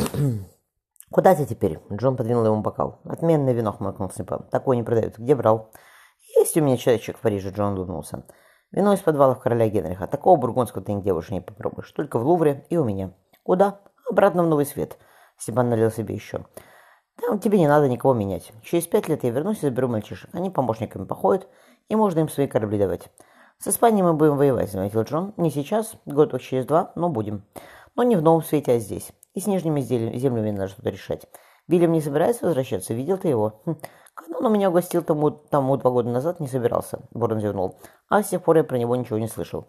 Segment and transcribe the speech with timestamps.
[1.10, 3.00] «Куда ты теперь?» Джон подвинул ему бокал.
[3.04, 4.46] «Отменное вино»,— хмыкнул Снипа.
[4.50, 5.18] «Такое не продают.
[5.18, 5.70] Где брал?»
[6.36, 8.24] «Есть у меня человечек в Париже»,— Джон улыбнулся.
[8.70, 10.06] «Вино из подвалов короля Генриха.
[10.06, 11.90] Такого бургундского ты нигде больше не попробуешь.
[11.92, 13.12] Только в Лувре и у меня».
[13.42, 14.98] «Куда?» «Обратно в Новый Свет».
[15.36, 16.46] Степан налил себе еще.
[17.20, 18.52] «Там тебе не надо никого менять.
[18.62, 20.30] Через пять лет я вернусь и заберу мальчишек.
[20.32, 21.48] Они помощниками походят,
[21.88, 23.10] и можно им свои корабли давать».
[23.58, 25.34] «С Испанией мы будем воевать»,— заметил Джон.
[25.36, 27.44] «Не сейчас, год через два, но будем.
[27.96, 29.12] Но не в Новом Свете, а здесь.
[29.34, 31.26] И с нижними землями надо что-то решать.
[31.68, 32.94] Вильям не собирается возвращаться?
[32.94, 33.62] Видел ты его?
[33.64, 33.76] Хм.
[34.14, 37.00] Канон у меня угостил тому, тому два года назад, не собирался.
[37.12, 37.78] Ворон зевнул.
[38.08, 39.66] А с тех пор я про него ничего не слышал.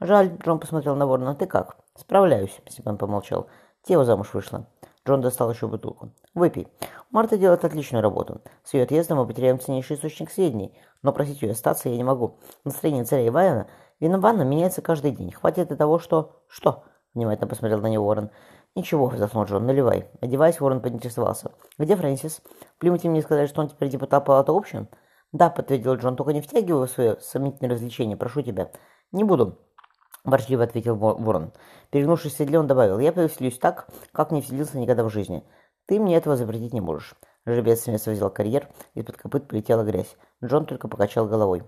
[0.00, 1.34] Жаль, Джон посмотрел на Ворона.
[1.34, 1.76] Ты как?
[1.96, 3.46] Справляюсь, Степан помолчал.
[3.82, 4.66] Тева замуж вышла.
[5.06, 6.12] Джон достал еще бутылку.
[6.34, 6.66] «Выпей.
[7.10, 8.40] Марта делает отличную работу.
[8.62, 12.38] С ее отъездом мы потеряем ценнейший источник сведений, но просить ее остаться я не могу.
[12.64, 13.66] Настроение царя Ивана
[14.00, 15.30] Винована меняется каждый день.
[15.30, 18.30] Хватит и того, что...» «Что?»— внимательно посмотрел на него Уоррен.
[18.76, 20.08] «Ничего»,— вздохнул Джон,— «наливай».
[20.20, 21.52] Одеваясь, Ворон поинтересовался.
[21.78, 22.42] «Где Фрэнсис?
[22.76, 24.88] В Плимуте мне сказали, что он теперь депутат палаты общин?»
[25.32, 28.72] «Да»,— подтвердил Джон,— «только не втягивай в свое сомнительное развлечение, прошу тебя».
[29.12, 29.58] «Не буду»,—
[30.24, 31.52] ворчливо ответил Ворон.
[31.90, 35.44] Перегнувшись в седле, он добавил, «Я повеселюсь так, как не веселился никогда в жизни.
[35.86, 37.14] Ты мне этого запретить не можешь».
[37.46, 40.16] Жеребец с места взял карьер, из-под копыт полетела грязь.
[40.42, 41.62] Джон только покачал головой.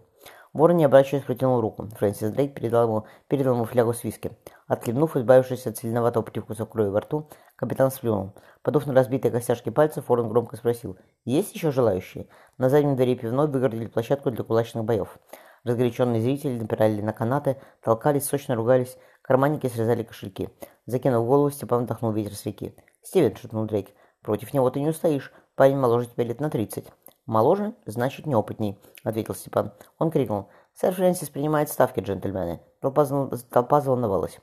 [0.57, 1.87] Ворон, не обращаясь, протянул руку.
[1.99, 4.33] Фрэнсис Дрейк передал ему, передал ему флягу с виски.
[4.67, 8.33] Отхлебнув, избавившись от сильноватого привкуса крови во рту, капитан сплюнул.
[8.63, 10.97] Подув на разбитые костяшки пальцев, Ворон громко спросил.
[11.27, 15.19] «Есть еще желающие?» На заднем дворе пивной выгородили площадку для кулачных боев.
[15.65, 20.49] Разгоряченные зрители напирали на канаты, толкались, сочно ругались, карманники срезали кошельки.
[20.87, 22.75] Закинув голову, Степан вдохнул ветер с реки.
[23.03, 23.89] «Стивен»,— шепнул Дрейк,—
[24.23, 25.35] «против него ты не устоишь.
[25.55, 26.87] Парень моложе тебя лет на тридцать».
[27.27, 29.73] «Моложе, значит, неопытней»,— ответил Степан.
[29.99, 30.49] Он крикнул.
[30.75, 32.61] «Сэр Фрэнсис принимает ставки, джентльмены».
[32.81, 33.05] Толпа,
[33.51, 34.39] толпа заволновалась.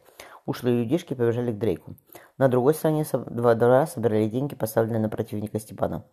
[0.45, 1.95] Ушлые людишки побежали к Дрейку.
[2.37, 6.05] На другой стороне два двора собирали деньги, поставленные на противника Степана.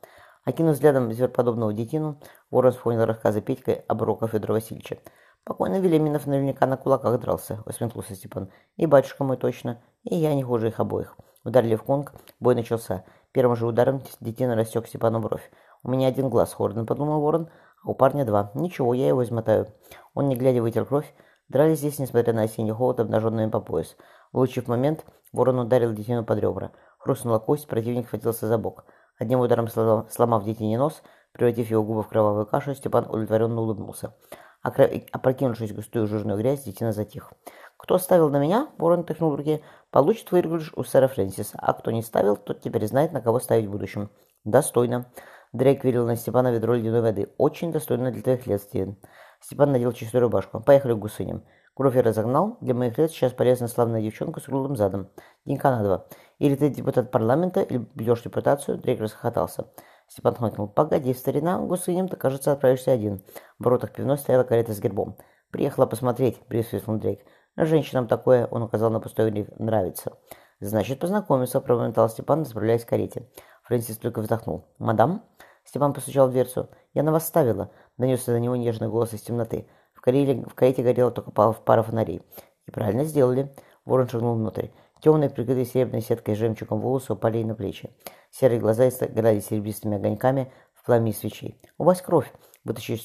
[0.44, 4.98] Окинув взглядом звероподобного детину, Ворон вспомнил рассказы Петька об уроках Федора Васильевича.
[5.44, 8.50] «Покойный Велиминов наверняка на кулаках дрался»,— усмехнулся Степан.
[8.76, 11.16] «И батюшка мой точно, и я не хуже их обоих».
[11.44, 13.04] Ударили в конг, бой начался.
[13.32, 15.50] Первым же ударом детина рассек Степану бровь.
[15.82, 17.48] «У меня один глаз, Хордон»,— подумал Ворон,—
[17.84, 18.50] «а у парня два.
[18.54, 19.66] Ничего, я его измотаю».
[20.14, 21.14] Он, не глядя, вытер кровь.
[21.48, 23.96] Дрались здесь, несмотря на осенний холод, обнаженными по пояс.
[24.32, 26.72] Улучив момент, Ворон ударил детину под ребра.
[26.98, 28.84] Хрустнула кость, противник хватился за бок.
[29.18, 31.02] Одним ударом сломав детине нос,
[31.32, 34.14] превратив его губы в кровавую кашу, Степан удовлетворенно улыбнулся.
[34.62, 37.32] Опрокинувшись в густую жирную грязь, детина затих.
[37.76, 39.62] «Кто ставил на меня?»— Ворон тряхнул в руке.
[39.90, 43.66] «Получит выигрыш у сэра Фрэнсиса, а кто не ставил, тот теперь знает, на кого ставить
[43.66, 44.10] в будущем».
[44.44, 45.06] «Достойно».
[45.52, 47.32] Дрейк верил на Степана ведро ледяной воды.
[47.36, 48.96] «Очень достойно для твоих лет, Стивен».
[49.40, 50.60] Степан надел чистую рубашку.
[50.60, 51.44] «Поехали к гусыням».
[51.74, 52.58] Кровь я разогнал.
[52.60, 55.08] Для моих лет сейчас полезна славная девчонка с круглым задом.
[55.46, 56.06] Денька на два.
[56.38, 58.78] Или ты депутат парламента, или бьешь репутацию.
[58.78, 59.66] Дрейк расхохотался.
[60.10, 60.68] Степан хмыкнул.
[60.68, 63.22] «Погоди, старина, гусыням ты, кажется, отправишься один».
[63.58, 65.16] В воротах пивной стояла карета с гербом.
[65.52, 67.20] «Приехала посмотреть»,— присвистнул Дрейк.
[67.56, 70.18] «Женщинам такое,— он указал на пустой гриф,— нравится».
[70.58, 73.28] «Значит, познакомиться»,— пробормотал Степан, направляясь к карете.
[73.70, 74.64] Фрэнсис только вздохнул.
[74.78, 75.22] «Мадам?»
[75.64, 76.68] Степан постучал в дверцу.
[76.92, 79.68] «Я на вас ставила»,— донесся до него нежный голос из темноты.
[79.94, 82.20] В, карете, в карете горела только пара фонарей.
[82.66, 83.54] «И правильно сделали».
[83.84, 84.70] Ворон шагнул внутрь.
[85.00, 87.94] Темные, прикрытые серебряной сеткой жемчугом волосы упали на плечи.
[88.32, 91.62] Серые глаза играли серебристыми огоньками в пламени свечей.
[91.78, 92.32] «У вас кровь!»
[92.64, 93.02] Вытащив,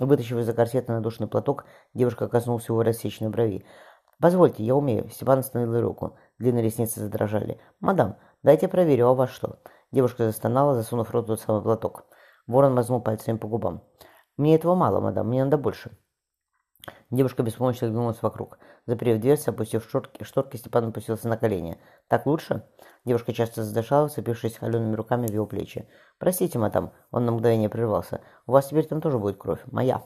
[0.00, 1.64] вытащив из-за корсета надушенный платок,
[1.94, 3.64] девушка коснулась его рассеченной брови.
[4.20, 5.08] «Позвольте, я умею».
[5.10, 6.16] Степан остановил руку.
[6.40, 7.60] Длинные ресницы задрожали.
[7.78, 12.04] «Мадам, дайте проверю, а у вас что?» Девушка застонала, засунув в рот тот самый платок.
[12.46, 13.82] Ворон мазнул пальцами по губам.
[14.36, 15.96] «Мне этого мало, мадам, мне надо больше».
[17.10, 18.58] Девушка беспомощно оглянулась вокруг.
[18.86, 21.80] Заперев дверь, опустив шторки, шторки, Степан опустился на колени.
[22.06, 22.66] «Так лучше?»
[23.04, 25.88] Девушка часто задышала, цепившись холеными руками в его плечи.
[26.18, 28.20] «Простите, мадам», он на мгновение прервался.
[28.46, 29.60] «У вас теперь там тоже будет кровь.
[29.66, 30.02] Моя».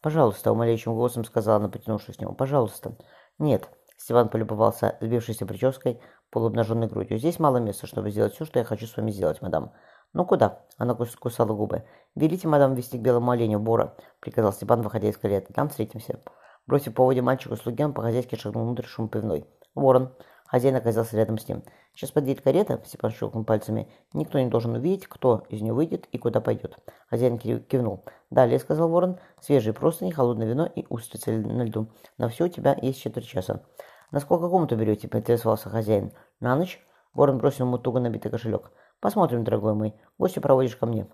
[0.00, 2.34] «Пожалуйста», умоляющим голосом сказала она, потянувшись к нему.
[2.34, 2.96] «Пожалуйста».
[3.38, 6.00] «Нет», Степан полюбовался сбившейся прической,
[6.36, 7.16] полуобнаженной грудью.
[7.16, 9.72] «Здесь мало места, чтобы сделать все, что я хочу с вами сделать, мадам».
[10.12, 11.84] «Ну куда?»– она кусала губы.
[12.14, 15.54] «Велите, мадам, вести к белому оленю Бора»,– приказал Степан, выходя из кареты.
[15.54, 16.20] «Там встретимся».
[16.66, 19.46] Бросив по воде мальчику слуги, он по-хозяйски шагнул внутрь шум пивной.
[19.74, 20.12] «Ворон».
[20.46, 21.64] Хозяин оказался рядом с ним.
[21.94, 23.90] «Сейчас подъедет карета»,– Степан щелкнул пальцами.
[24.12, 26.76] «Никто не должен увидеть, кто из нее выйдет и куда пойдет».
[27.08, 28.04] Хозяин кивнул.
[28.28, 31.88] «Далее»,– сказал ворон,– «свежие простыни, холодное вино и устрицы на льду.
[32.18, 33.62] На все у тебя есть четверть часа».
[34.10, 36.12] «На сколько комнату берете?»– поинтересовался хозяин.
[36.40, 36.80] «На ночь?»
[37.14, 38.70] Ворон бросил ему туго набитый кошелек.
[39.00, 39.94] «Посмотрим, дорогой мой.
[40.18, 41.08] Гостя проводишь ко мне».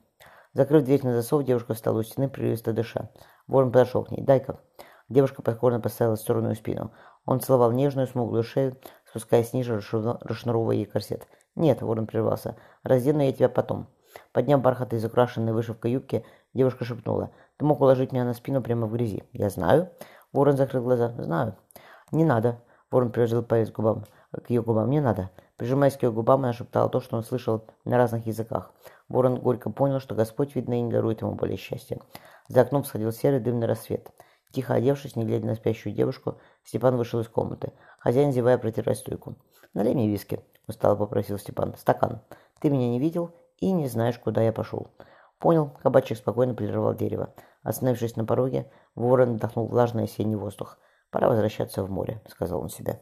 [0.53, 3.11] Закрыв дверь на засов, девушка встала у стены, прерывисто дыша.
[3.47, 4.23] Ворон подошел к ней.
[4.23, 4.61] «Дай-ка».
[5.09, 6.93] Девушка покорно поставила сторону спину.
[7.25, 8.77] Он целовал нежную, смуглую шею,
[9.09, 11.27] спускаясь ниже, расшнуровывая ей корсет.
[11.55, 13.89] «Нет»,— ворон прервался,— «раздену я тебя потом».
[14.33, 16.25] Подняв бархат из украшенной вышивкой юбки,
[16.55, 17.31] девушка шепнула.
[17.57, 19.25] «Ты мог уложить меня на спину прямо в грязи».
[19.33, 19.91] «Я знаю».
[20.33, 21.15] Ворон закрыл глаза.
[21.19, 21.57] «Знаю».
[22.11, 22.61] «Не надо».
[22.93, 24.05] Ворон приложил палец к губам.
[24.31, 24.91] К ее губам.
[24.91, 25.31] «Не надо».
[25.57, 28.73] Прижимаясь к ее губам, она шептала то, что он слышал на разных языках.
[29.09, 32.01] Ворон горько понял, что Господь, видно, и не дарует ему более счастья.
[32.49, 34.11] За окном сходил серый дымный рассвет.
[34.51, 37.73] Тихо одевшись, не глядя на спящую девушку, Степан вышел из комнаты.
[37.99, 39.37] Хозяин, зевая, протирая стойку.
[39.73, 41.75] «Налей мне виски»,— устало попросил Степан.
[41.79, 42.21] «Стакан.
[42.61, 44.89] Ты меня не видел и не знаешь, куда я пошел».
[45.39, 47.33] Понял, кабачик спокойно полировал дерево.
[47.63, 50.79] Остановившись на пороге, ворон вдохнул влажный осенний воздух.
[51.13, 52.99] «Пора возвращаться в море»,— сказал он себе.